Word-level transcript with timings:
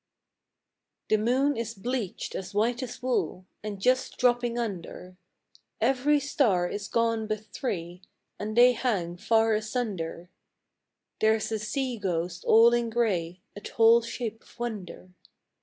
HTHE 1.11 1.23
moon 1.23 1.55
is 1.57 1.75
bleached 1.75 2.33
as 2.33 2.55
white 2.55 2.81
as 2.81 3.03
wool, 3.03 3.45
And 3.61 3.79
just 3.79 4.17
dropping 4.17 4.57
under; 4.57 5.15
Every 5.79 6.19
star 6.19 6.67
is 6.67 6.87
gone 6.87 7.27
but 7.27 7.45
three, 7.53 8.01
And 8.39 8.57
they 8.57 8.71
hang 8.73 9.15
far 9.17 9.53
asunder,— 9.53 10.31
There's 11.21 11.51
a 11.51 11.59
sea 11.59 11.99
ghost 11.99 12.43
all 12.45 12.73
in 12.73 12.89
gray, 12.89 13.41
A 13.55 13.61
tall 13.61 14.01
shape 14.01 14.41
of 14.41 14.59
wonder! 14.59 15.11